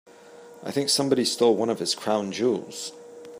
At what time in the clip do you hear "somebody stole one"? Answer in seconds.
0.89-1.69